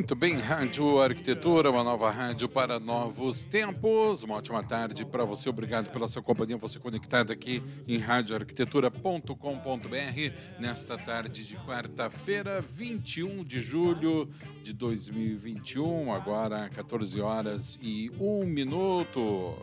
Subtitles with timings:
[0.00, 4.22] Muito bem, Rádio Arquitetura, uma nova rádio para novos tempos.
[4.22, 5.50] Uma ótima tarde para você.
[5.50, 6.56] Obrigado pela sua companhia.
[6.56, 14.26] Você conectado aqui em radioarquitetura.com.br nesta tarde de quarta-feira, 21 de julho
[14.62, 19.54] de 2021, agora 14 horas e 1 minuto.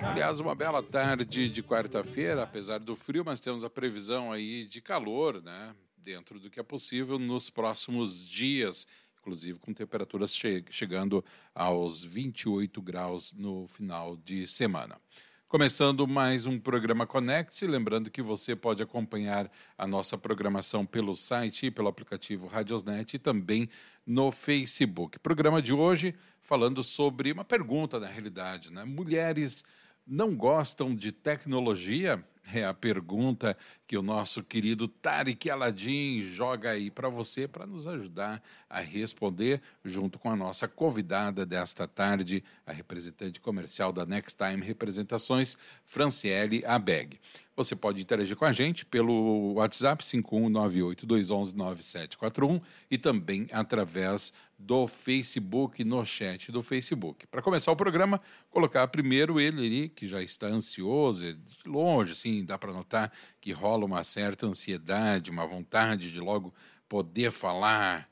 [0.00, 4.80] Aliás, uma bela tarde de quarta-feira, apesar do frio, mas temos a previsão aí de
[4.80, 5.74] calor, né?
[6.06, 8.86] Dentro do que é possível nos próximos dias,
[9.18, 15.00] inclusive com temperaturas che chegando aos 28 graus no final de semana.
[15.48, 21.72] Começando mais um programa Conecte, lembrando que você pode acompanhar a nossa programação pelo site
[21.72, 23.68] pelo aplicativo Radiosnet e também
[24.06, 25.18] no Facebook.
[25.18, 28.84] Programa de hoje falando sobre uma pergunta na realidade, né?
[28.84, 29.64] Mulheres
[30.06, 32.24] não gostam de tecnologia?
[32.54, 37.86] É a pergunta que o nosso querido Tarek Aladim joga aí para você para nos
[37.86, 44.36] ajudar a responder, junto com a nossa convidada desta tarde, a representante comercial da Next
[44.36, 47.20] Time Representações, Franciele Abeg.
[47.54, 56.04] Você pode interagir com a gente pelo WhatsApp 51982119741 e também através do Facebook, no
[56.04, 57.26] chat do Facebook.
[57.26, 62.44] Para começar o programa, colocar primeiro ele ali, que já está ansioso, de longe, assim,
[62.44, 66.54] dá para notar que rola uma certa ansiedade, uma vontade de logo
[66.88, 68.08] poder falar.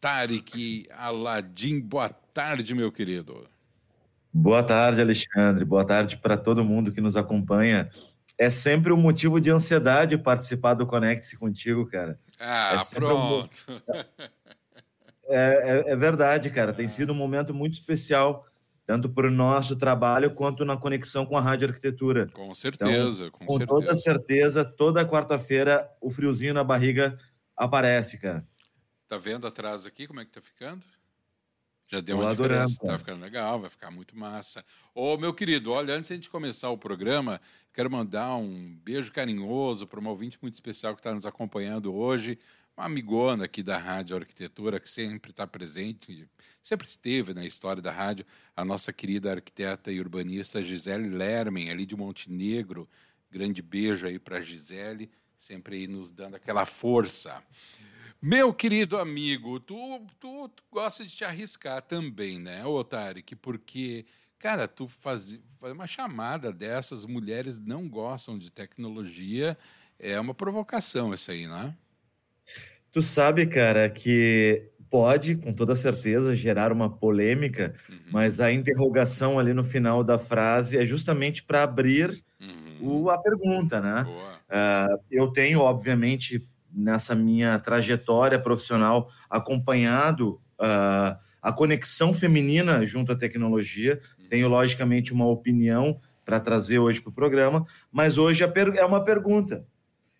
[0.00, 3.48] Tarek Aladim, boa tarde, meu querido.
[4.32, 5.64] Boa tarde, Alexandre.
[5.64, 7.88] Boa tarde para todo mundo que nos acompanha
[8.38, 12.18] é sempre um motivo de ansiedade participar do Conecte-se contigo, cara.
[12.38, 13.66] Ah, é pronto.
[13.68, 13.76] Um...
[15.28, 16.72] É, é, é, verdade, cara.
[16.72, 18.46] Tem sido um momento muito especial,
[18.86, 22.28] tanto para o nosso trabalho quanto na conexão com a Rádio Arquitetura.
[22.32, 23.80] Com certeza, então, com, com certeza.
[23.80, 27.18] toda certeza, toda quarta-feira o friozinho na barriga
[27.56, 28.46] aparece, cara.
[29.08, 30.84] Tá vendo atrás aqui como é que tá ficando?
[31.88, 34.64] Já deu uma diferença, adorando, tá ficando legal, vai ficar muito massa.
[34.92, 37.40] Ô, meu querido, olha, antes de a gente começar o programa,
[37.72, 42.40] quero mandar um beijo carinhoso para uma ouvinte muito especial que está nos acompanhando hoje,
[42.76, 46.28] uma amigona aqui da Rádio Arquitetura, que sempre está presente,
[46.62, 51.86] sempre esteve na história da rádio, a nossa querida arquiteta e urbanista Gisele Lermen, ali
[51.86, 52.86] de Montenegro.
[53.30, 57.42] Grande beijo aí para Gisele, sempre aí nos dando aquela força.
[58.20, 63.34] Meu querido amigo, tu, tu, tu gosta de te arriscar também, né, Otarik?
[63.36, 64.04] Porque,
[64.38, 69.56] cara, tu faz, faz uma chamada dessas, mulheres não gostam de tecnologia,
[69.98, 71.74] é uma provocação isso aí, né?
[72.92, 77.98] Tu sabe, cara, que pode, com toda certeza, gerar uma polêmica, uhum.
[78.10, 83.02] mas a interrogação ali no final da frase é justamente para abrir uhum.
[83.02, 84.06] o, a pergunta, né?
[84.48, 93.16] Uh, eu tenho, obviamente, nessa minha trajetória profissional acompanhado uh, a conexão feminina junto à
[93.16, 94.00] tecnologia.
[94.28, 99.64] Tenho, logicamente, uma opinião para trazer hoje para o programa, mas hoje é uma pergunta.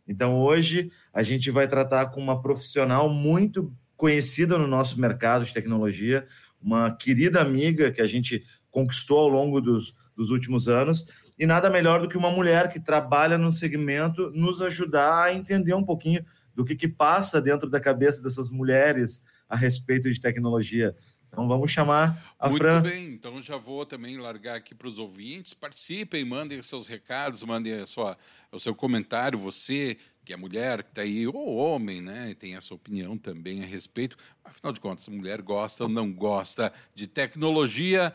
[0.07, 5.53] Então, hoje a gente vai tratar com uma profissional muito conhecida no nosso mercado de
[5.53, 6.27] tecnologia,
[6.61, 11.07] uma querida amiga que a gente conquistou ao longo dos, dos últimos anos,
[11.39, 15.75] e nada melhor do que uma mulher que trabalha no segmento nos ajudar a entender
[15.75, 16.25] um pouquinho
[16.55, 20.95] do que, que passa dentro da cabeça dessas mulheres a respeito de tecnologia.
[21.29, 22.81] Então vamos chamar a Muito Fran.
[22.81, 25.53] Muito bem, então já vou também largar aqui para os ouvintes.
[25.53, 28.17] Participem, mandem seus recados, mandem a sua,
[28.51, 29.39] o seu comentário.
[29.39, 32.35] Você, que é mulher, que está aí, ou homem, né?
[32.39, 34.17] Tem essa opinião também a respeito.
[34.45, 38.15] Afinal de contas, mulher gosta ou não gosta de tecnologia.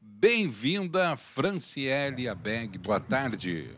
[0.00, 2.78] Bem-vinda, Franciele Abeg.
[2.78, 3.70] Boa tarde.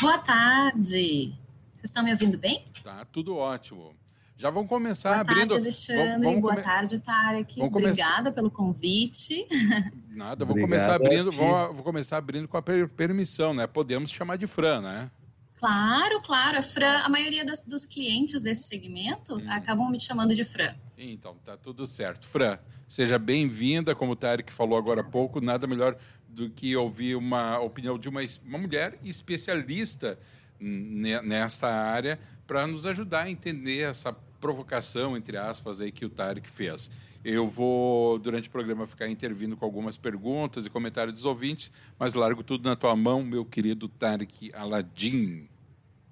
[0.00, 1.32] Boa tarde.
[1.72, 2.64] Vocês estão me ouvindo bem?
[2.82, 3.94] Tá tudo ótimo.
[4.40, 5.48] Já vamos começar Boa abrindo.
[5.50, 6.02] Tarde, Alexandre.
[6.02, 6.64] Vamos, vamos Boa come...
[6.64, 7.58] tarde, Tarek.
[7.58, 8.32] Vamos Obrigada começar...
[8.32, 9.46] pelo convite.
[10.08, 13.66] Nada, vou começar abrindo, vou, vou, começar abrindo com a per permissão, né?
[13.66, 15.10] Podemos chamar de Fran, né?
[15.58, 16.56] Claro, claro.
[16.56, 19.44] A Fran, a maioria das, dos clientes desse segmento hum.
[19.50, 20.74] acabam me chamando de Fran.
[20.96, 22.26] Então, tá tudo certo.
[22.26, 22.58] Fran,
[22.88, 27.58] seja bem-vinda, como o Tarek falou agora há pouco, nada melhor do que ouvir uma
[27.58, 30.18] opinião de uma, uma mulher especialista
[30.58, 36.48] nesta área para nos ajudar a entender essa provocação, entre aspas, aí que o Tarek
[36.48, 36.90] fez.
[37.24, 42.14] Eu vou, durante o programa, ficar intervindo com algumas perguntas e comentários dos ouvintes, mas
[42.14, 45.46] largo tudo na tua mão, meu querido Tarek Aladim.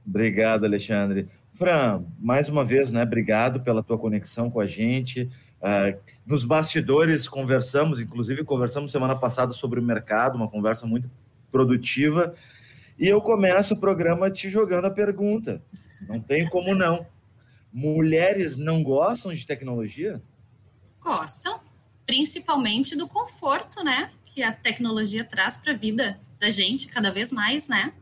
[0.06, 1.28] Obrigado, Alexandre.
[1.50, 3.02] Fran, mais uma vez, né?
[3.02, 5.28] Obrigado pela tua conexão com a gente.
[5.60, 11.10] Uh, nos bastidores conversamos, inclusive conversamos semana passada sobre o mercado, uma conversa muito
[11.50, 12.34] produtiva.
[12.98, 15.60] E eu começo o programa te jogando a pergunta.
[16.08, 17.06] Não tem como não.
[17.72, 20.22] Mulheres não gostam de tecnologia?
[21.00, 21.60] Gostam,
[22.06, 24.10] principalmente do conforto, né?
[24.24, 27.92] Que a tecnologia traz para a vida da gente cada vez mais, né?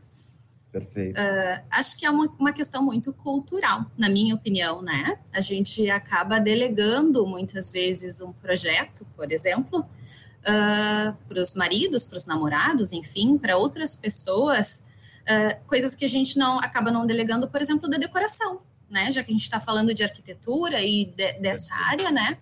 [0.71, 1.19] Perfeito.
[1.19, 5.17] Uh, acho que é uma, uma questão muito cultural, na minha opinião, né?
[5.33, 12.17] A gente acaba delegando muitas vezes um projeto, por exemplo, uh, para os maridos, para
[12.17, 14.83] os namorados, enfim, para outras pessoas,
[15.23, 19.11] uh, coisas que a gente não acaba não delegando, por exemplo, da decoração, né?
[19.11, 22.37] Já que a gente está falando de arquitetura e de, dessa área, né?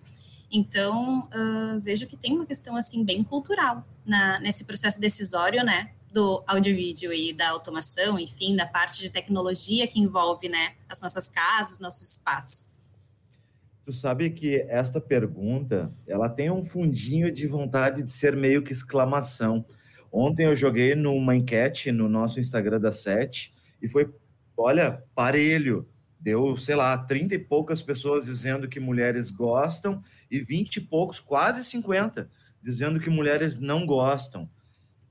[0.50, 5.90] Então, uh, vejo que tem uma questão, assim, bem cultural na, nesse processo decisório, né?
[6.12, 10.74] Do áudio e vídeo e da automação, enfim, da parte de tecnologia que envolve, né?
[10.88, 12.70] As nossas casas, nossos espaços.
[13.84, 18.72] Tu sabe que esta pergunta, ela tem um fundinho de vontade de ser meio que
[18.72, 19.64] exclamação.
[20.10, 24.12] Ontem eu joguei numa enquete no nosso Instagram da Sete e foi,
[24.56, 25.86] olha, parelho
[26.18, 31.20] deu, sei lá, 30 e poucas pessoas dizendo que mulheres gostam e 20 e poucos,
[31.20, 32.28] quase 50,
[32.62, 34.48] dizendo que mulheres não gostam.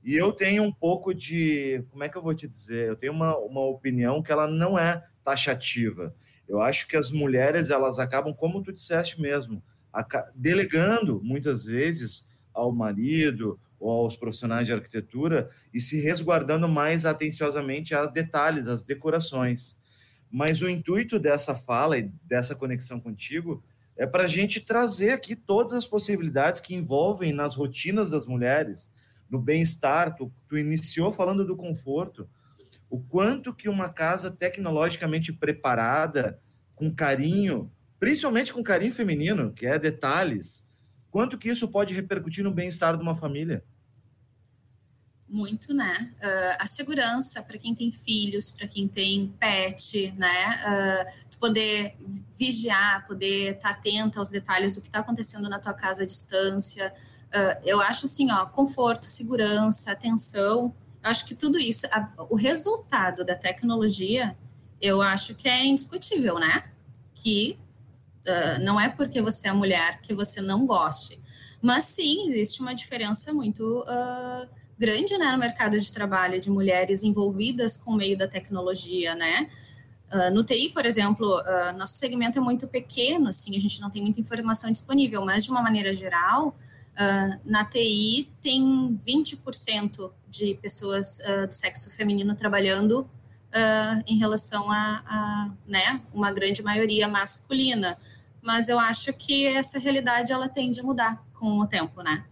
[0.04, 2.88] E eu tenho um pouco de, como é que eu vou te dizer?
[2.88, 6.14] Eu tenho uma, uma opinião que ela não é taxativa.
[6.48, 9.62] Eu acho que as mulheres, elas acabam, como tu disseste mesmo,
[10.34, 17.94] delegando muitas vezes ao marido ou aos profissionais de arquitetura e se resguardando mais atenciosamente
[17.94, 19.76] aos detalhes, às decorações.
[20.30, 23.62] Mas o intuito dessa fala e dessa conexão contigo
[23.96, 28.92] é para a gente trazer aqui todas as possibilidades que envolvem nas rotinas das mulheres,
[29.30, 30.14] no bem-estar.
[30.14, 32.28] Tu, tu iniciou falando do conforto.
[32.90, 36.40] O quanto que uma casa tecnologicamente preparada,
[36.74, 40.66] com carinho, principalmente com carinho feminino, que é detalhes,
[41.10, 43.64] quanto que isso pode repercutir no bem-estar de uma família?
[45.28, 46.12] Muito, né?
[46.18, 51.10] Uh, a segurança para quem tem filhos, para quem tem pet, né?
[51.32, 51.96] Uh, poder
[52.32, 56.06] vigiar, poder estar tá atenta aos detalhes do que está acontecendo na tua casa à
[56.06, 56.92] distância.
[57.26, 60.74] Uh, eu acho assim, ó, conforto, segurança, atenção.
[61.02, 64.36] Eu acho que tudo isso, a, o resultado da tecnologia,
[64.80, 66.70] eu acho que é indiscutível, né?
[67.14, 67.58] Que
[68.60, 71.22] não é porque você é mulher que você não goste.
[71.62, 73.84] Mas sim, existe uma diferença muito
[74.78, 79.48] grande né, no mercado de trabalho de mulheres envolvidas com o meio da tecnologia, né?
[80.12, 83.90] Uh, no TI, por exemplo, uh, nosso segmento é muito pequeno, assim, a gente não
[83.90, 90.54] tem muita informação disponível, mas de uma maneira geral, uh, na TI tem 20% de
[90.54, 91.18] pessoas
[91.48, 93.08] do sexo feminino trabalhando
[94.06, 97.96] em relação a, a, né, uma grande maioria masculina.
[98.42, 102.26] Mas eu acho que essa realidade ela tende a mudar com o tempo, né?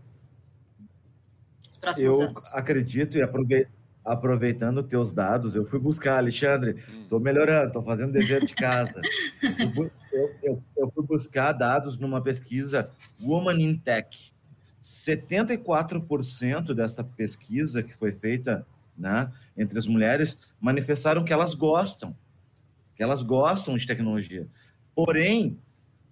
[1.85, 2.55] Próximos eu anos.
[2.55, 3.23] acredito e
[4.05, 7.23] aproveitando teus dados, eu fui buscar, Alexandre, estou hum.
[7.23, 9.01] melhorando, estou fazendo dever de casa.
[10.13, 14.35] eu, eu, eu, fui buscar dados numa pesquisa Woman in Tech.
[14.83, 22.15] 74% dessa pesquisa que foi feita né, entre as mulheres manifestaram que elas gostam,
[22.95, 24.47] que elas gostam de tecnologia.
[24.95, 25.59] Porém,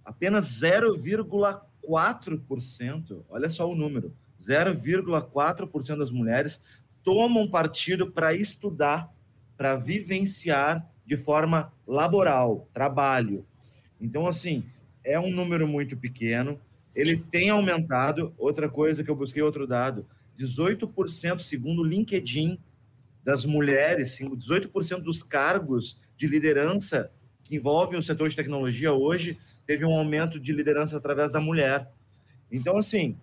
[0.03, 4.13] apenas 0,4%, olha só o número,
[4.47, 6.61] 0,4% das mulheres
[7.03, 9.13] tomam partido para estudar,
[9.57, 13.45] para vivenciar de forma laboral, trabalho.
[13.99, 14.63] Então, assim,
[15.03, 16.59] é um número muito pequeno.
[16.87, 17.01] Sim.
[17.01, 18.33] Ele tem aumentado.
[18.37, 20.05] Outra coisa que eu busquei outro dado:
[20.39, 22.57] 18%, segundo o LinkedIn,
[23.23, 27.09] das mulheres, 18% dos cargos de liderança
[27.43, 31.89] que envolvem o setor de tecnologia hoje teve um aumento de liderança através da mulher.
[32.51, 33.17] Então, assim,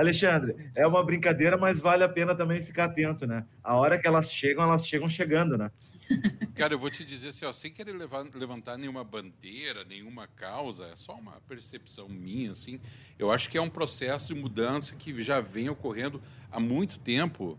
[0.00, 3.46] Alexandre, é uma brincadeira, mas vale a pena também ficar atento, né?
[3.62, 5.70] A hora que elas chegam, elas chegam chegando, né?
[6.54, 10.86] Cara, eu vou te dizer assim, ó, sem querer levar, levantar nenhuma bandeira, nenhuma causa,
[10.86, 12.80] é só uma percepção minha, assim.
[13.18, 17.58] Eu acho que é um processo de mudança que já vem ocorrendo há muito tempo,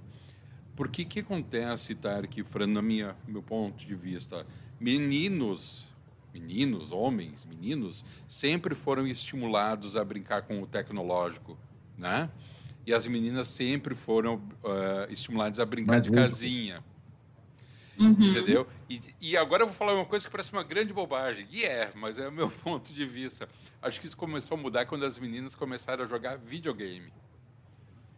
[0.75, 4.47] Porque que acontece, Tarek, Fran, na minha meu ponto de vista,
[4.79, 5.87] meninos,
[6.33, 11.57] meninos, homens, meninos, sempre foram estimulados a brincar com o tecnológico,
[12.01, 12.29] né?
[12.85, 16.83] E as meninas sempre foram uh, estimuladas a brincar de casinha.
[17.99, 18.31] Uhum.
[18.31, 18.67] Entendeu?
[18.89, 21.47] E, e, agora eu vou falar uma coisa que parece uma grande bobagem.
[21.51, 23.47] E é, mas é o meu ponto de vista.
[23.79, 27.13] Acho que isso começou a mudar quando as meninas começaram a jogar videogame.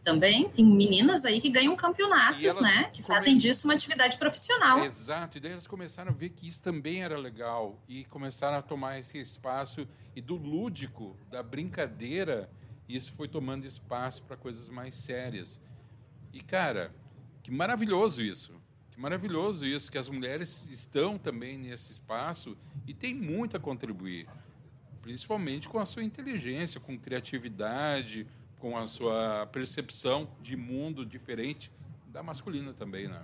[0.04, 2.90] Também tem meninas aí que ganham campeonatos, né?
[2.92, 3.18] Que come...
[3.18, 4.84] fazem disso uma atividade profissional.
[4.84, 8.62] Exato, e daí elas começaram a ver que isso também era legal e começaram a
[8.62, 12.50] tomar esse espaço e do lúdico, da brincadeira,
[12.88, 15.60] isso foi tomando espaço para coisas mais sérias.
[16.34, 16.92] E cara,
[17.42, 18.54] que maravilhoso isso.
[18.92, 24.28] Que maravilhoso isso, que as mulheres estão também nesse espaço e tem muito a contribuir,
[25.02, 28.28] principalmente com a sua inteligência, com criatividade,
[28.60, 31.72] com a sua percepção de mundo diferente
[32.08, 33.22] da masculina também, né?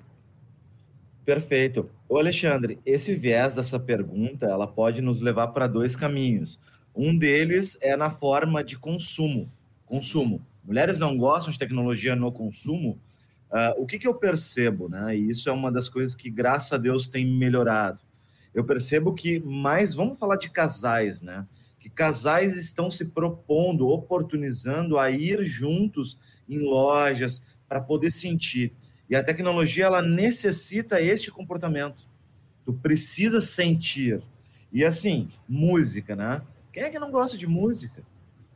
[1.23, 1.87] Perfeito.
[2.09, 6.59] Ô Alexandre, esse viés dessa pergunta, ela pode nos levar para dois caminhos.
[6.95, 9.49] Um deles é na forma de consumo.
[9.85, 10.45] Consumo.
[10.63, 12.99] Mulheres não gostam de tecnologia no consumo,
[13.49, 15.17] Uh, o que, que eu percebo, né?
[15.17, 17.99] E isso é uma das coisas que, graças a Deus, tem melhorado.
[18.53, 21.47] Eu percebo que mais, vamos falar de casais, né?
[21.79, 26.15] Que casais estão se propondo, oportunizando a ir juntos
[26.47, 28.71] em lojas para poder sentir.
[29.09, 32.07] E a tecnologia, ela necessita este comportamento.
[32.63, 34.21] Tu precisa sentir.
[34.71, 36.43] E assim, música, né?
[36.79, 38.01] Quem é que não gosta de música?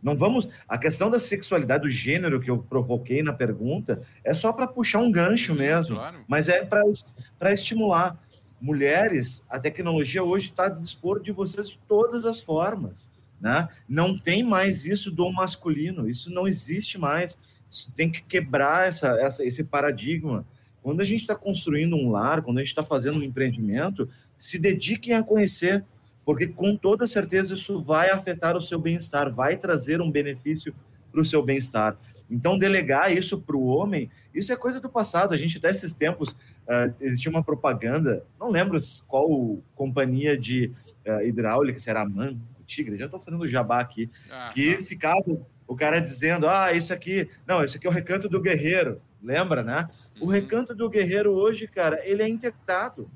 [0.02, 0.48] Não vamos.
[0.66, 5.00] A questão da sexualidade, do gênero que eu provoquei na pergunta, é só para puxar
[5.00, 5.98] um gancho mesmo.
[5.98, 6.24] Claro.
[6.26, 8.18] Mas é para estimular.
[8.62, 13.12] Mulheres, a tecnologia hoje está a dispor de vocês de todas as formas.
[13.42, 13.68] Né?
[13.90, 17.38] Não tem mais isso do masculino, isso não existe mais.
[17.70, 20.46] Isso tem que quebrar essa, essa, esse paradigma.
[20.82, 24.58] Quando a gente está construindo um lar, quando a gente está fazendo um empreendimento, se
[24.58, 25.84] dediquem a conhecer
[26.26, 30.74] porque com toda certeza isso vai afetar o seu bem-estar, vai trazer um benefício
[31.12, 31.98] para o seu bem-estar.
[32.30, 35.34] Então, delegar isso para o homem, isso é coisa do passado.
[35.34, 40.72] A gente, até esses tempos, uh, existia uma propaganda, não lembro qual companhia de
[41.06, 44.76] uh, hidráulica, se era a MAN, o Tigre, já estou fazendo jabá aqui, ah, que
[44.76, 44.84] tá.
[44.84, 49.02] ficava o cara dizendo: ah, isso aqui, não, isso aqui é o recanto do guerreiro.
[49.22, 49.86] Lembra, né?
[50.20, 50.28] Uhum.
[50.28, 53.10] O recanto do guerreiro hoje, cara, ele é integrado.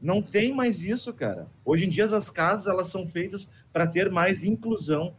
[0.00, 1.46] Não tem mais isso, cara.
[1.64, 5.14] Hoje em dia as casas elas são feitas para ter mais inclusão.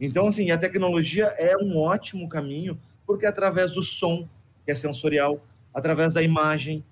[0.00, 4.28] Então, assim, a tecnologia é um ótimo caminho, porque através do som,
[4.64, 5.42] que é sensorial,
[5.72, 6.84] através da imagem,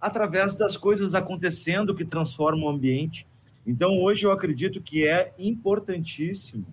[0.00, 3.26] através das coisas acontecendo que transformam o ambiente.
[3.66, 6.66] Então, hoje eu acredito que é importantíssimo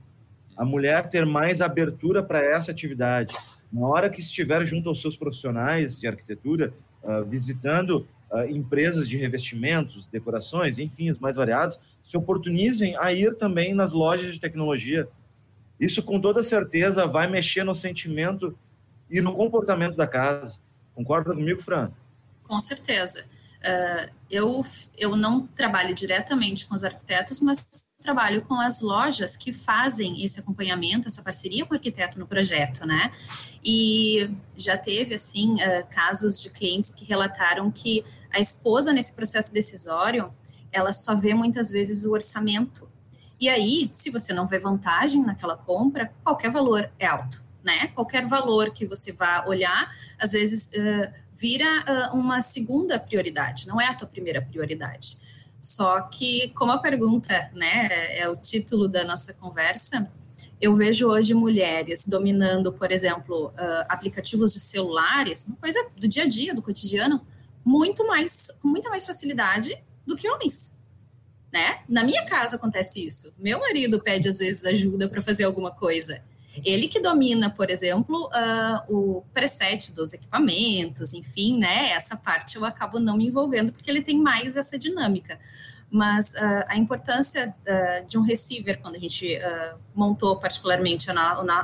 [0.57, 3.33] a mulher ter mais abertura para essa atividade.
[3.71, 9.17] Na hora que estiver junto aos seus profissionais de arquitetura, uh, visitando uh, empresas de
[9.17, 15.07] revestimentos, decorações, enfim, os mais variados, se oportunizem a ir também nas lojas de tecnologia.
[15.79, 18.57] Isso, com toda certeza, vai mexer no sentimento
[19.09, 20.59] e no comportamento da casa.
[20.95, 21.91] Concorda comigo, Fran?
[22.43, 23.25] Com certeza.
[23.61, 24.61] Uh, eu,
[24.97, 27.65] eu não trabalho diretamente com os arquitetos, mas
[28.01, 32.85] trabalho com as lojas que fazem esse acompanhamento, essa parceria com o arquiteto no projeto,
[32.85, 33.11] né?
[33.63, 39.53] E já teve, assim, uh, casos de clientes que relataram que a esposa, nesse processo
[39.53, 40.33] decisório,
[40.71, 42.89] ela só vê muitas vezes o orçamento.
[43.39, 47.87] E aí, se você não vê vantagem naquela compra, qualquer valor é alto, né?
[47.87, 51.65] Qualquer valor que você vá olhar, às vezes uh, vira
[52.13, 55.17] uh, uma segunda prioridade, não é a tua primeira prioridade.
[55.59, 60.09] Só que, como a pergunta, né, é o título da nossa conversa,
[60.59, 66.23] eu vejo hoje mulheres dominando, por exemplo, uh, aplicativos de celulares, uma coisa do dia
[66.23, 67.25] a dia, do cotidiano,
[67.65, 70.71] muito mais, com muita mais facilidade do que homens.
[71.51, 71.79] Né?
[71.89, 73.33] Na minha casa acontece isso.
[73.37, 76.23] Meu marido pede às vezes ajuda para fazer alguma coisa.
[76.63, 81.91] Ele que domina, por exemplo, uh, o preset dos equipamentos, enfim, né?
[81.91, 85.39] Essa parte eu acabo não me envolvendo porque ele tem mais essa dinâmica.
[85.89, 89.39] Mas uh, a importância uh, de um receiver, quando a gente
[89.93, 91.13] montou particularmente a,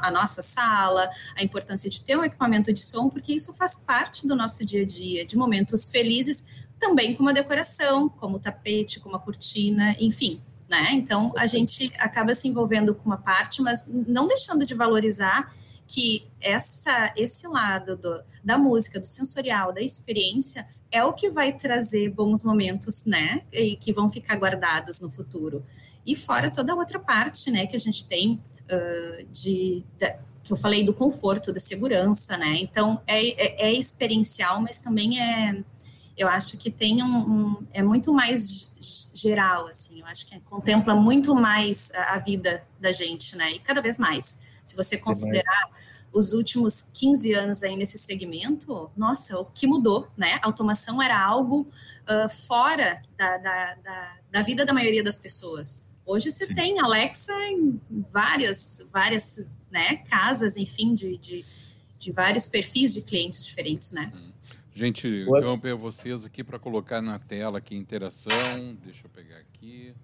[0.03, 4.25] a, nossa sala, a importância de ter um equipamento de som, porque isso faz parte
[4.25, 8.99] do nosso dia a dia, de momentos felizes, também como a decoração, como o tapete,
[8.99, 10.91] como a cortina, enfim né?
[10.93, 15.53] Então a gente acaba se envolvendo com uma parte, mas não deixando de valorizar
[15.87, 21.53] que essa esse lado do, da música, do sensorial, da experiência é o que vai
[21.53, 23.43] trazer bons momentos, né?
[23.51, 25.63] E que vão ficar guardados no futuro.
[26.05, 29.83] E fora toda a outra parte, né, que a gente tem uh, de,
[30.41, 32.57] que eu falei do conforto, da segurança, né?
[32.59, 35.63] Então é, é, é experiencial, mas também é,
[36.17, 39.99] eu acho que tem um, um, é muito mais geral, assim.
[39.99, 43.51] Eu acho que contempla muito mais a, a vida da gente, né?
[43.51, 44.39] E cada vez mais.
[44.65, 45.69] Se você considerar
[46.11, 50.39] os últimos 15 anos aí nesse segmento, nossa, o que mudou, né?
[50.41, 51.69] A automação era algo
[52.03, 55.87] uh, fora da, da, da, da, vida da maioria das pessoas.
[56.05, 56.53] Hoje você Sim.
[56.53, 61.45] tem Alexa em várias, várias né, casas, enfim, de, de,
[61.99, 64.11] de vários perfis de clientes diferentes, né?
[64.15, 64.31] Hum.
[64.77, 68.77] Gente, interromper vocês aqui para colocar na tela aqui interação.
[68.85, 69.95] Deixa eu pegar aqui.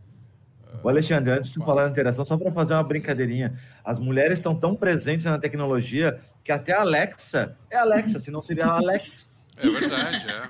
[0.84, 4.56] O Alexandre, antes de falar na interação, só para fazer uma brincadeirinha, as mulheres estão
[4.56, 9.36] tão presentes na tecnologia que até a Alexa é Alexa, senão seria a Alex.
[9.58, 10.50] É verdade, é.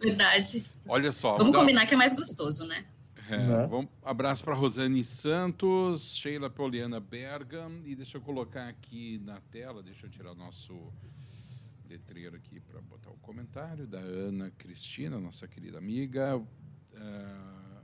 [0.00, 0.64] Verdade.
[0.88, 1.36] Olha só.
[1.36, 1.58] Vamos dá...
[1.58, 2.86] combinar que é mais gostoso, né?
[3.28, 3.66] É, né?
[3.68, 9.82] vamos, abraço para Rosane Santos, Sheila Poliana Berga, e deixa eu colocar aqui na tela,
[9.82, 10.90] deixa eu tirar o nosso
[11.88, 16.36] letreiro aqui para botar o comentário da Ana Cristina, nossa querida amiga.
[16.36, 17.78] Uh,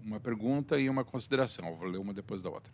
[0.00, 1.74] uma pergunta e uma consideração.
[1.74, 2.72] vou ler uma depois da outra.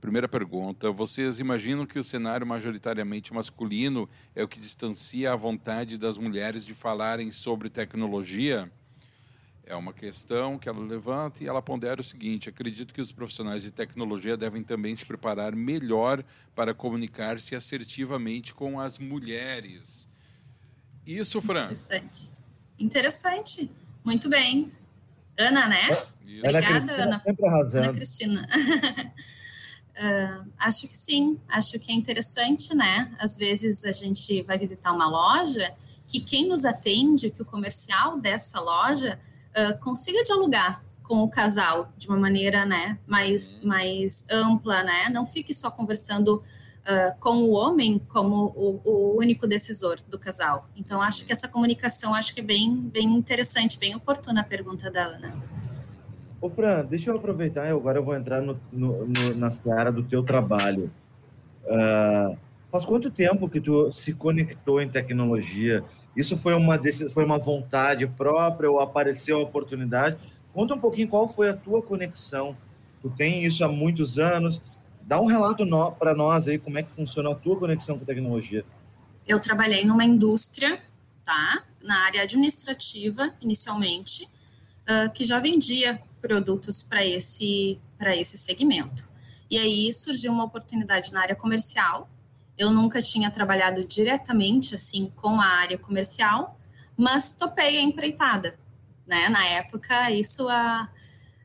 [0.00, 5.96] Primeira pergunta: vocês imaginam que o cenário majoritariamente masculino é o que distancia a vontade
[5.96, 8.70] das mulheres de falarem sobre tecnologia?
[9.66, 13.62] É uma questão que ela levanta e ela pondera o seguinte: acredito que os profissionais
[13.62, 16.22] de tecnologia devem também se preparar melhor
[16.54, 20.12] para comunicar-se assertivamente com as mulheres.
[21.06, 21.64] Isso, Fran.
[21.64, 22.30] Interessante.
[22.78, 23.70] Interessante.
[24.04, 24.70] Muito bem.
[25.38, 25.88] Ana, né?
[26.22, 27.22] Obrigada, Ana Cristina Ana.
[27.24, 27.84] sempre arrasando.
[27.84, 28.48] Ana Cristina.
[29.96, 33.14] uh, acho que sim, acho que é interessante, né?
[33.18, 35.74] Às vezes a gente vai visitar uma loja
[36.06, 39.18] que quem nos atende, que o comercial dessa loja
[39.56, 45.10] uh, consiga dialogar com o casal de uma maneira, né, mais, mais ampla, né?
[45.10, 46.42] Não fique só conversando
[46.84, 50.68] uh, com o homem como o, o, único decisor do casal.
[50.76, 54.90] Então, acho que essa comunicação acho que é bem, bem interessante, bem oportuna a pergunta
[54.90, 55.34] da Ana.
[56.40, 60.02] Ô, Fran, deixa eu aproveitar, agora eu vou entrar no, no, no, na seara do
[60.02, 60.90] teu trabalho.
[61.64, 62.36] Uh,
[62.70, 65.82] faz quanto tempo que tu se conectou em tecnologia?
[66.14, 66.78] Isso foi uma,
[67.12, 70.16] foi uma vontade própria ou apareceu a oportunidade?
[70.52, 72.56] Conta um pouquinho qual foi a tua conexão.
[73.02, 74.62] Tu tem isso há muitos anos.
[75.06, 75.64] Dá um relato
[75.98, 78.64] para nós aí como é que funciona a tua conexão com tecnologia.
[79.26, 80.80] Eu trabalhei numa indústria,
[81.24, 81.62] tá?
[81.82, 87.78] Na área administrativa, inicialmente, uh, que já vendia produtos para esse,
[88.16, 89.06] esse segmento.
[89.50, 92.08] E aí surgiu uma oportunidade na área comercial.
[92.56, 96.58] Eu nunca tinha trabalhado diretamente assim com a área comercial,
[96.96, 98.58] mas topei a empreitada,
[99.06, 99.28] né?
[99.28, 100.88] Na época, isso há,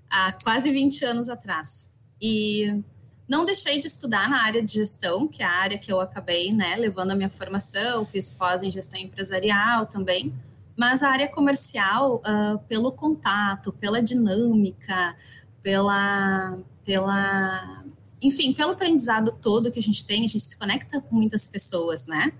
[0.10, 1.94] há quase 20 anos atrás.
[2.22, 2.82] E
[3.30, 6.52] não deixei de estudar na área de gestão, que é a área que eu acabei,
[6.52, 10.34] né, levando a minha formação, fiz pós em gestão empresarial também
[10.80, 15.14] mas a área comercial, uh, pelo contato, pela dinâmica,
[15.62, 17.84] pela, pela,
[18.22, 22.08] enfim, pelo aprendizado todo que a gente tem, a gente se conecta com muitas pessoas,
[22.08, 22.32] né?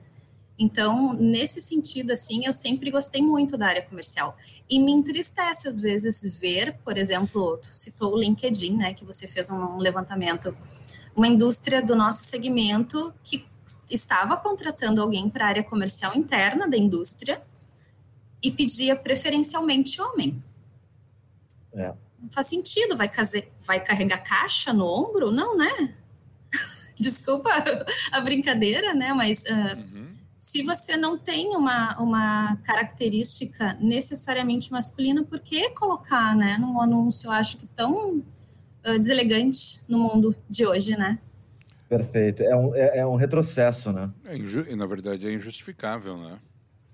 [0.62, 4.36] Então, nesse sentido, assim, eu sempre gostei muito da área comercial.
[4.70, 9.26] E me entristece, às vezes, ver, por exemplo, tu citou o LinkedIn, né, que você
[9.26, 10.56] fez um levantamento,
[11.16, 13.48] uma indústria do nosso segmento que
[13.90, 17.42] estava contratando alguém para a área comercial interna da indústria,
[18.42, 20.44] e pedia preferencialmente homem.
[21.74, 21.94] É.
[22.20, 23.48] Não faz sentido, vai, case...
[23.60, 25.32] vai carregar caixa no ombro?
[25.32, 25.96] Não, né?
[27.00, 27.50] Desculpa
[28.12, 29.14] a brincadeira, né?
[29.14, 29.99] Mas uh, uhum.
[30.40, 37.28] Se você não tem uma, uma característica necessariamente masculina, por que colocar né, num anúncio,
[37.28, 41.20] eu acho que tão uh, deselegante no mundo de hoje, né?
[41.90, 42.42] Perfeito.
[42.42, 44.10] É um, é, é um retrocesso, né?
[44.24, 46.40] É na verdade, é injustificável, né?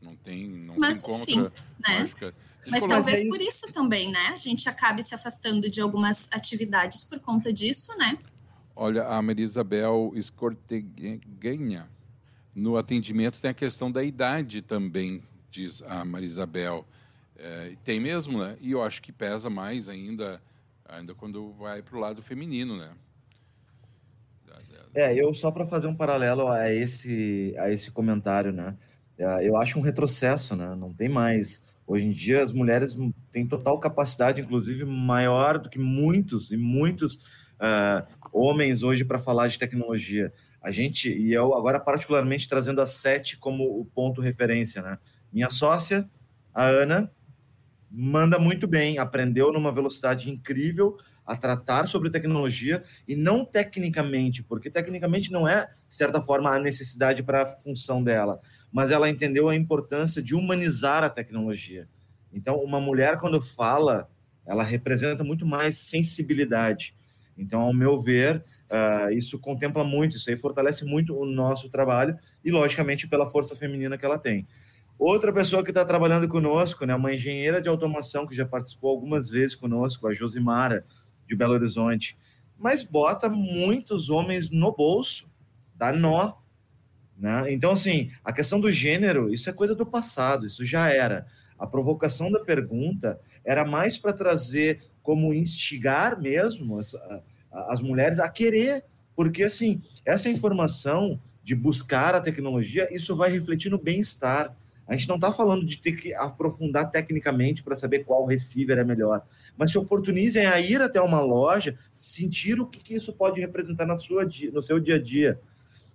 [0.02, 1.42] Não tem, não Mas, se encontra enfim,
[1.88, 2.34] né?
[2.68, 4.30] Mas talvez por isso também, né?
[4.34, 8.18] A gente acabe se afastando de algumas atividades por conta disso, né?
[8.76, 11.88] Olha, a Marisabel Escorteguenha,
[12.56, 16.86] no atendimento tem a questão da idade também, diz a Marisabel.
[17.38, 18.58] É, tem mesmo, né?
[18.62, 20.42] E eu acho que pesa mais ainda,
[20.88, 22.92] ainda quando vai para o lado feminino, né?
[24.96, 28.78] É, eu só para fazer um paralelo a esse, a esse comentário, né?
[29.18, 30.74] É, eu acho um retrocesso, né?
[30.74, 31.76] Não tem mais.
[31.86, 32.98] Hoje em dia, as mulheres
[33.30, 37.16] têm total capacidade, inclusive maior do que muitos e muitos
[37.56, 40.34] uh, homens hoje para falar de tecnologia.
[40.66, 44.98] A gente, e eu agora particularmente trazendo a Sete como o ponto referência, né?
[45.32, 46.10] Minha sócia,
[46.52, 47.12] a Ana,
[47.92, 54.72] manda muito bem, aprendeu numa velocidade incrível, a tratar sobre tecnologia e não tecnicamente, porque
[54.72, 58.40] tecnicamente não é, de certa forma, a necessidade para a função dela,
[58.72, 61.88] mas ela entendeu a importância de humanizar a tecnologia.
[62.34, 64.10] Então, uma mulher, quando fala,
[64.44, 66.96] ela representa muito mais sensibilidade.
[67.38, 72.18] Então, ao meu ver, uh, isso contempla muito, isso aí fortalece muito o nosso trabalho
[72.44, 74.48] e, logicamente, pela força feminina que ela tem.
[74.98, 79.30] Outra pessoa que está trabalhando conosco, né, uma engenheira de automação que já participou algumas
[79.30, 80.86] vezes conosco, a Josimara,
[81.26, 82.18] de Belo Horizonte,
[82.58, 85.30] mas bota muitos homens no bolso,
[85.76, 86.36] dá nó.
[87.18, 87.52] Né?
[87.52, 91.26] Então, assim, a questão do gênero, isso é coisa do passado, isso já era.
[91.58, 96.96] A provocação da pergunta era mais para trazer como instigar mesmo as,
[97.68, 98.84] as mulheres a querer,
[99.16, 104.56] porque, assim, essa informação de buscar a tecnologia, isso vai refletir no bem-estar
[104.88, 108.84] a gente não está falando de ter que aprofundar tecnicamente para saber qual receiver é
[108.84, 109.26] melhor,
[109.58, 113.86] mas se oportunizem a ir até uma loja, sentir o que, que isso pode representar
[113.86, 115.40] na sua, no seu dia a dia.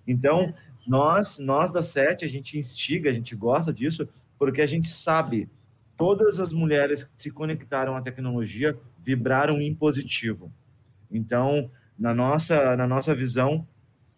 [0.07, 0.53] Então,
[0.87, 5.49] nós, nós da SET, a gente instiga, a gente gosta disso, porque a gente sabe
[5.97, 10.51] todas as mulheres que se conectaram à tecnologia vibraram em positivo.
[11.11, 13.67] Então, na nossa, na nossa visão,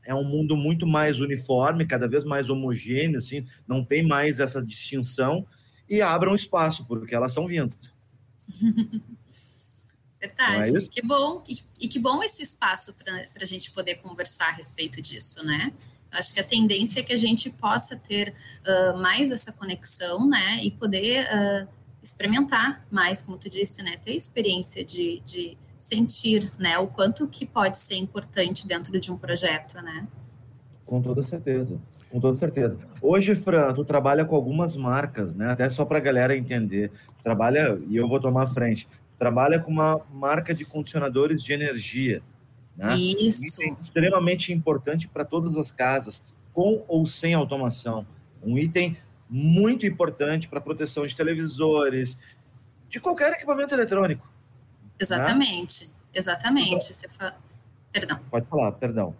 [0.04, 4.64] é um mundo muito mais uniforme, cada vez mais homogêneo, assim, não tem mais essa
[4.64, 5.46] distinção,
[5.88, 7.74] e abram espaço, porque elas estão vindo.
[10.20, 10.76] Verdade.
[10.76, 11.42] É que bom.
[11.48, 15.72] E, e, que bom esse espaço para a gente poder conversar a respeito disso, né?
[16.12, 20.62] Acho que a tendência é que a gente possa ter uh, mais essa conexão, né?
[20.62, 21.68] E poder uh,
[22.00, 23.96] experimentar mais, como tu disse, né?
[23.96, 29.18] Ter experiência de, de sentir, né, o quanto que pode ser importante dentro de um
[29.18, 30.06] projeto, né?
[30.86, 31.76] Com toda certeza,
[32.08, 32.78] com toda certeza.
[33.00, 35.50] Hoje, Fran, tu trabalha com algumas marcas, né?
[35.50, 36.92] Até só para a galera entender.
[37.16, 38.86] Tu trabalha, e eu vou tomar a frente,
[39.18, 42.22] trabalha com uma marca de condicionadores de energia,
[42.76, 42.96] né?
[42.96, 43.42] Isso.
[43.42, 48.06] Um item extremamente importante para todas as casas, com ou sem automação.
[48.40, 48.96] Um item
[49.28, 52.16] muito importante para proteção de televisores,
[52.88, 54.30] de qualquer equipamento eletrônico.
[55.02, 55.90] Exatamente, né?
[56.14, 56.94] exatamente.
[56.94, 57.34] Você fa...
[57.92, 58.18] Perdão.
[58.30, 59.14] Pode falar, perdão.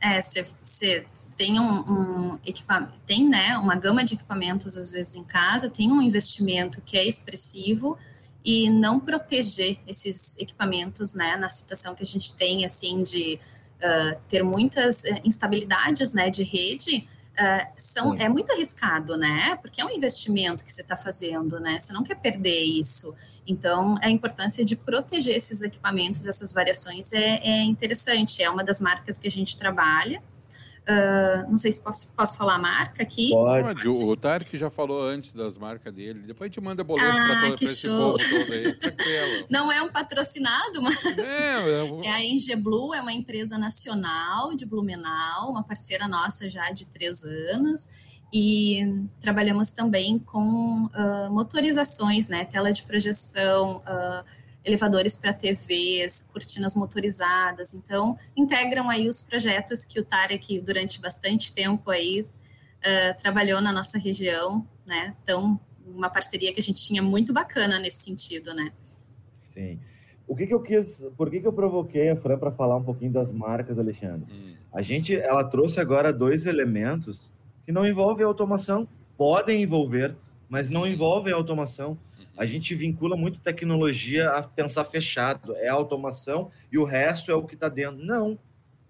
[0.00, 1.06] É, você
[1.36, 5.92] tem um, um equipamento, tem né, uma gama de equipamentos às vezes em casa, tem
[5.92, 7.96] um investimento que é expressivo
[8.44, 13.38] e não proteger esses equipamentos, né, na situação que a gente tem assim de
[13.78, 19.56] uh, ter muitas eh, instabilidades, né, de rede, Uh, são, é muito arriscado, né?
[19.62, 21.80] Porque é um investimento que você está fazendo, né?
[21.80, 23.14] Você não quer perder isso.
[23.46, 28.42] Então, a importância de proteger esses equipamentos, essas variações, é, é interessante.
[28.42, 30.22] É uma das marcas que a gente trabalha.
[30.82, 33.30] Uh, não sei se posso, posso falar a marca aqui.
[33.30, 33.88] Pode.
[33.88, 36.24] O Tarek já falou antes das marcas dele.
[36.26, 39.46] Depois a gente manda boleto ah, para todo esse povo todo aí.
[39.48, 44.66] Não é um patrocinado, mas é, é a Enge Blue é uma empresa nacional de
[44.66, 47.88] Blumenau, uma parceira nossa já de três anos.
[48.34, 52.44] E trabalhamos também com uh, motorizações, né?
[52.46, 54.24] Tela de projeção, uh,
[54.64, 57.74] elevadores para TVs, cortinas motorizadas.
[57.74, 63.72] Então, integram aí os projetos que o Tarek, durante bastante tempo aí, uh, trabalhou na
[63.72, 65.16] nossa região, né?
[65.22, 68.72] Então, uma parceria que a gente tinha muito bacana nesse sentido, né?
[69.30, 69.78] Sim.
[70.26, 72.84] O que, que eu quis, por que, que eu provoquei a Fran para falar um
[72.84, 74.32] pouquinho das marcas, Alexandre?
[74.32, 74.54] Hum.
[74.72, 77.30] A gente, ela trouxe agora dois elementos
[77.66, 80.16] que não envolvem automação, podem envolver,
[80.48, 81.98] mas não envolvem automação
[82.36, 87.44] a gente vincula muito tecnologia a pensar fechado, é automação e o resto é o
[87.44, 88.02] que está dentro.
[88.04, 88.38] Não.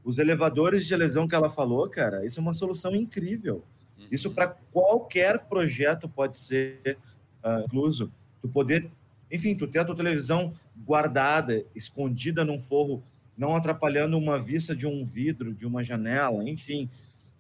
[0.05, 3.65] Os elevadores de lesão que ela falou, cara, isso é uma solução incrível.
[4.11, 6.99] Isso para qualquer projeto pode ser
[7.45, 8.13] uh, incluso.
[8.41, 8.91] Tu poder,
[9.31, 10.53] enfim, tu ter a tua televisão
[10.85, 13.03] guardada, escondida num forro,
[13.37, 16.89] não atrapalhando uma vista de um vidro, de uma janela, enfim.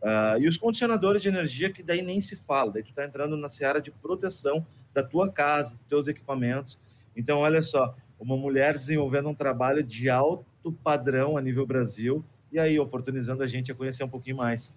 [0.00, 3.36] Uh, e os condicionadores de energia, que daí nem se fala, daí tu está entrando
[3.36, 6.78] na seara de proteção da tua casa, dos teus equipamentos.
[7.16, 12.58] Então, olha só, uma mulher desenvolvendo um trabalho de alto padrão a nível Brasil, e
[12.58, 14.76] aí oportunizando a gente a conhecer um pouquinho mais.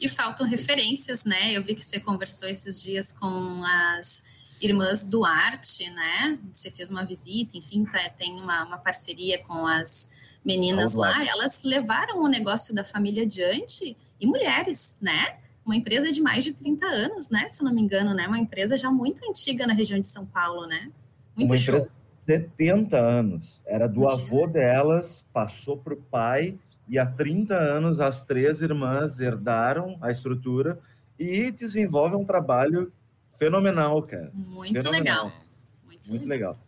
[0.00, 1.52] E faltam referências, né?
[1.52, 4.24] Eu vi que você conversou esses dias com as
[4.60, 6.38] irmãs Duarte, né?
[6.52, 10.10] Você fez uma visita, enfim, tá, tem uma, uma parceria com as
[10.44, 11.24] meninas lá.
[11.24, 15.38] Elas levaram o negócio da família adiante e mulheres, né?
[15.66, 17.48] Uma empresa de mais de 30 anos, né?
[17.48, 18.26] Se eu não me engano, né?
[18.28, 20.92] Uma empresa já muito antiga na região de São Paulo, né?
[21.36, 21.74] Muito uma show.
[21.74, 23.60] empresa de 70 anos.
[23.66, 26.56] Era do avô delas, passou para o pai,
[26.88, 30.78] e há 30 anos as três irmãs herdaram a estrutura
[31.18, 32.92] e desenvolvem um trabalho
[33.26, 34.30] fenomenal, cara.
[34.32, 35.24] Muito fenomenal.
[35.26, 35.42] legal.
[35.84, 36.52] Muito, Muito legal.
[36.52, 36.66] legal.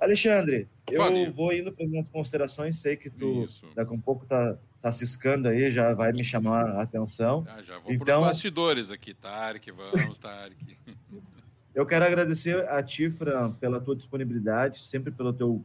[0.00, 3.68] Alexandre, eu vou indo para minhas considerações, sei que tu Isso.
[3.74, 7.46] daqui a um pouco tá, tá ciscando aí, já vai me chamar a atenção.
[7.48, 10.76] Ah, já vou então, bastidores aqui, Tarek, vamos, Tarek.
[11.72, 15.64] eu quero agradecer a ti, Fran, pela tua disponibilidade, sempre pela teu,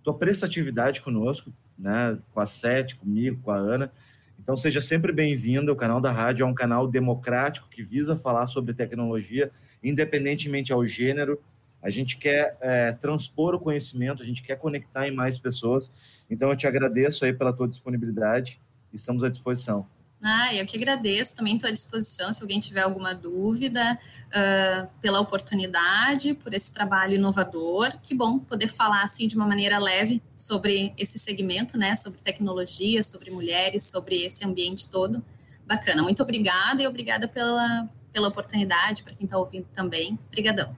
[0.00, 3.92] tua prestatividade conosco, né, com a Sete, comigo, com a Ana.
[4.40, 5.72] Então, seja sempre bem-vindo.
[5.72, 9.50] O canal da rádio é um canal democrático que visa falar sobre tecnologia,
[9.82, 11.40] independentemente ao gênero.
[11.82, 15.92] A gente quer é, transpor o conhecimento, a gente quer conectar em mais pessoas.
[16.28, 18.60] Então, eu te agradeço aí pela tua disponibilidade
[18.92, 19.86] e estamos à disposição.
[20.22, 25.20] Ah, eu que agradeço, também estou à disposição se alguém tiver alguma dúvida, uh, pela
[25.20, 27.92] oportunidade, por esse trabalho inovador.
[28.02, 31.94] Que bom poder falar assim de uma maneira leve sobre esse segmento, né?
[31.94, 35.22] Sobre tecnologia, sobre mulheres, sobre esse ambiente todo.
[35.66, 40.18] Bacana, muito obrigada e obrigada pela, pela oportunidade, para quem está ouvindo também.
[40.28, 40.74] Obrigadão.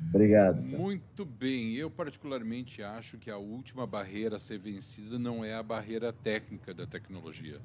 [0.00, 0.62] Obrigado.
[0.62, 1.74] Muito bem.
[1.74, 6.72] Eu, particularmente, acho que a última barreira a ser vencida não é a barreira técnica
[6.72, 7.60] da tecnologia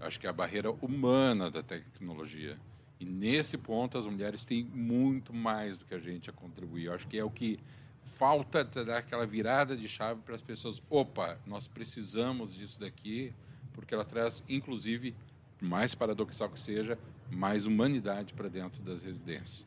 [0.00, 2.56] acho que é a barreira humana da tecnologia.
[3.00, 6.86] E nesse ponto as mulheres têm muito mais do que a gente a contribuir.
[6.86, 7.58] Eu acho que é o que
[8.02, 10.82] falta dar aquela virada de chave para as pessoas.
[10.90, 13.32] Opa, nós precisamos disso daqui,
[13.72, 15.14] porque ela traz, inclusive,
[15.60, 16.98] mais paradoxal que seja,
[17.30, 19.66] mais humanidade para dentro das residências.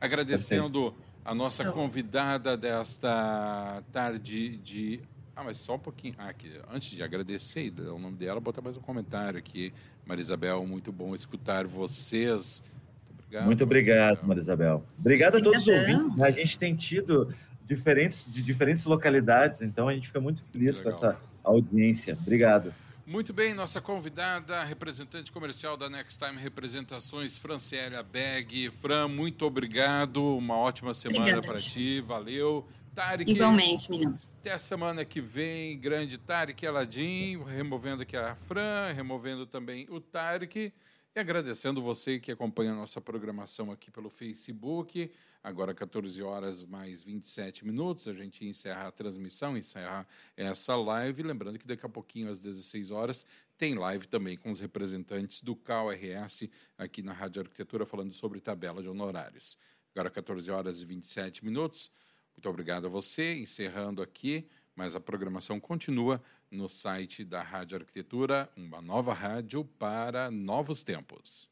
[0.00, 0.94] Agradecendo
[1.26, 5.00] a nossa convidada desta tarde de
[5.34, 6.14] ah, mas só um pouquinho.
[6.16, 9.70] Ah, aqui, antes de agradecer o nome dela, botar mais um comentário aqui.
[10.06, 12.62] Marisabel, muito bom escutar vocês.
[13.04, 14.84] Muito obrigado, muito obrigado Marisabel.
[14.98, 16.20] Obrigado a todos os ouvintes.
[16.22, 17.34] A gente tem tido
[17.64, 22.16] diferentes, de diferentes localidades, então a gente fica muito feliz com essa audiência.
[22.22, 22.72] Obrigado.
[23.06, 28.68] Muito bem, nossa convidada, representante comercial da Next Time Representações, Franciélia Beg.
[28.72, 30.36] Fran, muito obrigado.
[30.36, 32.00] Uma ótima semana para ti.
[32.00, 32.66] Valeu.
[32.96, 33.30] Tarek.
[33.30, 34.34] Igualmente, meninos.
[34.40, 40.00] Até a semana que vem, grande Tarek Aladim, removendo aqui a Fran, removendo também o
[40.00, 40.72] Tarek.
[41.16, 45.10] E agradecendo você que acompanha a nossa programação aqui pelo Facebook.
[45.42, 51.22] Agora, 14 horas mais 27 minutos, a gente encerra a transmissão, encerra essa live.
[51.22, 53.24] Lembrando que daqui a pouquinho, às 16 horas,
[53.56, 58.82] tem live também com os representantes do CalRS aqui na Rádio Arquitetura, falando sobre tabela
[58.82, 59.56] de honorários.
[59.94, 61.90] Agora, 14 horas e 27 minutos.
[62.36, 68.48] Muito obrigado a você, encerrando aqui, mas a programação continua no site da Rádio Arquitetura,
[68.56, 71.48] uma nova rádio para novos tempos.